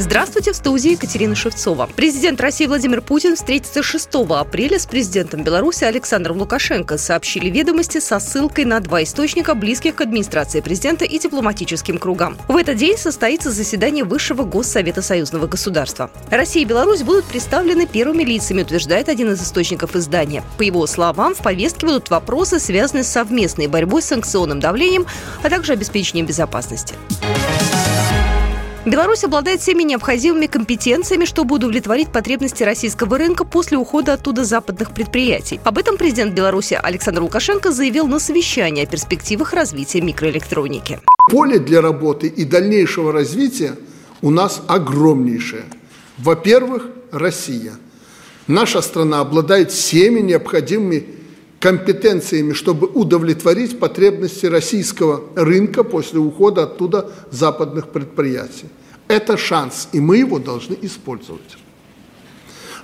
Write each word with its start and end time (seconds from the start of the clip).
Здравствуйте, 0.00 0.52
в 0.52 0.56
студии 0.56 0.92
Екатерина 0.92 1.34
Шевцова. 1.34 1.86
Президент 1.94 2.40
России 2.40 2.64
Владимир 2.64 3.02
Путин 3.02 3.36
встретится 3.36 3.82
6 3.82 4.08
апреля 4.30 4.78
с 4.78 4.86
президентом 4.86 5.44
Беларуси 5.44 5.84
Александром 5.84 6.38
Лукашенко, 6.38 6.96
сообщили 6.96 7.50
ведомости 7.50 8.00
со 8.00 8.18
ссылкой 8.18 8.64
на 8.64 8.80
два 8.80 9.02
источника, 9.02 9.54
близких 9.54 9.96
к 9.96 10.00
администрации 10.00 10.62
президента 10.62 11.04
и 11.04 11.18
дипломатическим 11.18 11.98
кругам. 11.98 12.38
В 12.48 12.56
этот 12.56 12.76
день 12.76 12.96
состоится 12.96 13.50
заседание 13.50 14.04
Высшего 14.04 14.44
Госсовета 14.44 15.02
Союзного 15.02 15.46
государства. 15.46 16.10
Россия 16.30 16.62
и 16.62 16.66
Беларусь 16.66 17.02
будут 17.02 17.26
представлены 17.26 17.86
первыми 17.86 18.22
лицами, 18.22 18.62
утверждает 18.62 19.10
один 19.10 19.30
из 19.30 19.42
источников 19.42 19.96
издания. 19.96 20.42
По 20.56 20.62
его 20.62 20.86
словам, 20.86 21.34
в 21.34 21.42
повестке 21.42 21.84
будут 21.84 22.08
вопросы, 22.08 22.58
связанные 22.58 23.04
с 23.04 23.08
совместной 23.08 23.66
борьбой 23.66 24.00
с 24.00 24.06
санкционным 24.06 24.60
давлением, 24.60 25.04
а 25.42 25.50
также 25.50 25.74
обеспечением 25.74 26.24
безопасности. 26.24 26.94
Беларусь 28.86 29.24
обладает 29.24 29.60
всеми 29.60 29.82
необходимыми 29.82 30.46
компетенциями, 30.46 31.26
чтобы 31.26 31.56
удовлетворить 31.56 32.10
потребности 32.10 32.62
российского 32.62 33.18
рынка 33.18 33.44
после 33.44 33.76
ухода 33.76 34.14
оттуда 34.14 34.44
западных 34.44 34.94
предприятий. 34.94 35.60
Об 35.64 35.76
этом 35.76 35.98
президент 35.98 36.32
Беларуси 36.32 36.80
Александр 36.82 37.20
Лукашенко 37.20 37.72
заявил 37.72 38.06
на 38.06 38.18
совещании 38.18 38.84
о 38.84 38.86
перспективах 38.86 39.52
развития 39.52 40.00
микроэлектроники. 40.00 40.98
Поле 41.30 41.58
для 41.58 41.82
работы 41.82 42.26
и 42.28 42.44
дальнейшего 42.44 43.12
развития 43.12 43.76
у 44.22 44.30
нас 44.30 44.62
огромнейшее. 44.66 45.64
Во-первых, 46.16 46.86
Россия. 47.12 47.74
Наша 48.46 48.80
страна 48.80 49.20
обладает 49.20 49.72
всеми 49.72 50.20
необходимыми 50.20 51.04
компетенциями, 51.60 52.54
чтобы 52.54 52.86
удовлетворить 52.88 53.78
потребности 53.78 54.46
российского 54.46 55.22
рынка 55.36 55.84
после 55.84 56.18
ухода 56.18 56.64
оттуда 56.64 57.12
западных 57.30 57.90
предприятий. 57.90 58.66
Это 59.08 59.36
шанс, 59.36 59.88
и 59.92 60.00
мы 60.00 60.16
его 60.16 60.38
должны 60.38 60.76
использовать. 60.82 61.58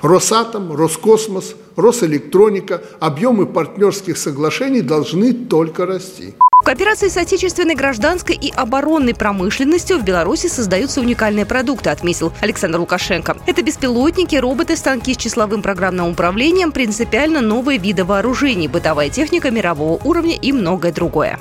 Росатом, 0.07 0.73
Роскосмос, 0.73 1.57
Росэлектроника, 1.75 2.81
объемы 3.01 3.45
партнерских 3.47 4.17
соглашений 4.17 4.81
должны 4.81 5.33
только 5.33 5.85
расти. 5.85 6.35
В 6.62 6.65
кооперации 6.65 7.09
с 7.09 7.17
отечественной 7.17 7.75
гражданской 7.75 8.34
и 8.34 8.51
оборонной 8.51 9.15
промышленностью 9.15 9.99
в 9.99 10.05
Беларуси 10.05 10.47
создаются 10.47 11.01
уникальные 11.01 11.45
продукты, 11.45 11.91
отметил 11.91 12.33
Александр 12.41 12.79
Лукашенко. 12.79 13.37
Это 13.47 13.62
беспилотники, 13.62 14.37
роботы, 14.37 14.77
станки 14.77 15.12
с 15.15 15.17
числовым 15.17 15.62
программным 15.62 16.11
управлением, 16.11 16.73
принципиально 16.73 17.41
новые 17.41 17.79
виды 17.79 18.05
вооружений, 18.05 18.69
бытовая 18.69 19.11
техника 19.11 19.51
мирового 19.51 20.01
уровня 20.05 20.37
и 20.37 20.53
многое 20.53 20.93
другое. 20.93 21.39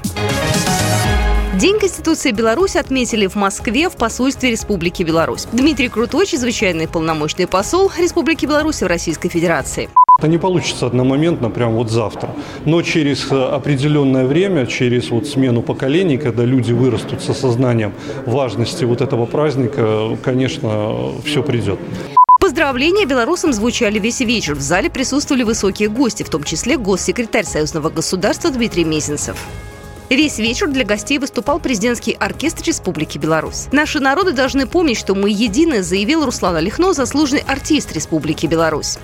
День 1.58 1.80
Конституции 1.80 2.32
Беларуси 2.32 2.78
отметили 2.78 3.28
в 3.28 3.36
Москве 3.36 3.90
в 3.90 3.96
посольстве 3.96 4.52
Республики 4.52 5.04
Беларусь. 5.04 5.48
Дмитрий 5.54 5.88
Крутой, 5.88 6.26
чрезвычайный 6.26 6.86
полномочный 6.86 7.48
посол 7.48 7.90
Республики 7.98 8.46
Беларусь 8.46 8.82
в 8.82 8.88
Российской 8.88 9.30
Федерации. 9.30 9.88
Это 10.20 10.28
не 10.28 10.38
получится 10.38 10.88
одномоментно, 10.88 11.50
прям 11.50 11.76
вот 11.76 11.90
завтра. 11.90 12.36
Но 12.66 12.82
через 12.82 13.32
э, 13.32 13.42
определенное 13.42 14.26
время, 14.26 14.66
через 14.66 15.10
вот 15.12 15.28
смену 15.28 15.62
поколений, 15.62 16.18
когда 16.18 16.44
люди 16.44 16.74
вырастут 16.74 17.22
с 17.22 17.30
осознанием 17.30 17.94
важности 18.26 18.84
вот 18.84 19.00
этого 19.00 19.26
праздника, 19.26 20.18
конечно, 20.26 21.14
все 21.24 21.42
придет. 21.42 21.80
Поздравления 22.42 23.06
белорусам 23.06 23.54
звучали 23.54 23.98
весь 23.98 24.20
вечер. 24.20 24.56
В 24.56 24.62
зале 24.62 24.90
присутствовали 24.90 25.44
высокие 25.44 25.88
гости, 25.88 26.24
в 26.24 26.30
том 26.30 26.44
числе 26.44 26.78
госсекретарь 26.78 27.46
Союзного 27.46 27.90
государства 27.90 28.52
Дмитрий 28.52 28.84
Мезенцев. 28.84 29.38
Весь 30.10 30.38
вечер 30.38 30.68
для 30.68 30.86
гостей 30.86 31.18
выступал 31.18 31.60
президентский 31.60 32.14
оркестр 32.14 32.64
Республики 32.68 33.18
Беларусь. 33.18 33.68
Наши 33.72 34.00
народы 34.00 34.34
должны 34.34 34.68
помнить, 34.68 35.00
что 35.00 35.16
мы 35.16 35.32
едины, 35.32 35.82
заявил 35.82 36.24
Руслан 36.24 36.58
Олехно, 36.58 36.94
заслуженный 36.94 37.44
артист 37.48 37.92
Республики 37.92 38.46
Беларусь. 38.46 39.00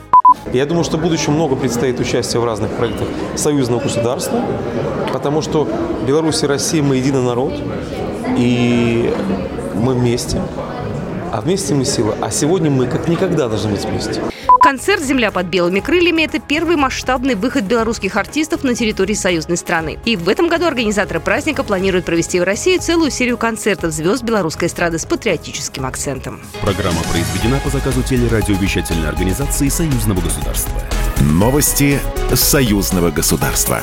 Я 0.54 0.68
думаю, 0.68 0.84
что 0.84 0.98
в 0.98 1.02
будущем 1.02 1.34
много 1.34 1.56
предстоит 1.56 2.00
участия 2.00 2.38
в 2.38 2.46
разных 2.46 2.70
проектах 2.72 3.08
союзного 3.36 3.82
государства, 3.82 4.46
потому 5.12 5.42
что 5.42 5.68
Беларусь 6.06 6.44
и 6.44 6.46
Россия 6.46 6.84
мы 6.84 6.98
единый 6.98 7.24
народ, 7.24 7.54
и 8.38 9.12
мы 9.74 9.96
вместе. 9.96 10.40
А 11.32 11.40
вместе 11.40 11.74
мы 11.74 11.86
сила. 11.86 12.18
А 12.22 12.30
сегодня 12.30 12.70
мы 12.70 12.88
как 12.88 13.08
никогда 13.08 13.48
должны 13.48 13.72
быть 13.72 13.86
вместе. 13.86 14.22
Концерт 14.62 15.02
«Земля 15.02 15.32
под 15.32 15.48
белыми 15.48 15.80
крыльями»– 15.80 16.22
это 16.24 16.40
первый 16.40 16.76
масштабный 16.76 17.36
выход 17.36 17.64
белорусских 17.64 18.16
артистов 18.16 18.64
на 18.64 18.76
территории 18.76 19.14
союзной 19.14 19.58
страны. 19.58 19.98
И 20.06 20.16
в 20.16 20.30
этом 20.30 20.50
году 20.50 20.66
организаторы 20.66 21.20
праздника 21.20 21.64
планируют 21.64 22.06
провести 22.06 22.40
в 22.40 22.44
России 22.44 22.78
целую 22.78 23.12
серию 23.12 23.38
концертов 23.38 23.92
звезд 23.92 24.24
белорусской 24.24 24.68
эстрады 24.68 25.00
с 25.00 25.06
патриотическим 25.06 25.86
акцентом. 25.86 26.42
Программа 26.62 27.02
произведена 27.12 27.60
по 27.64 27.70
заказу 27.70 28.04
телерадиовещательной 28.04 29.10
организации 29.10 29.70
Союзного 29.70 30.22
государства. 30.22 30.74
Новости 31.22 32.00
Союзного 32.34 33.10
государства. 33.10 33.82